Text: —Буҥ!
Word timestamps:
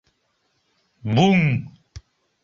—Буҥ! 1.15 1.39